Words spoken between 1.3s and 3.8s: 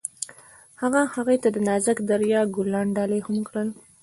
ته د نازک دریا ګلان ډالۍ هم کړل.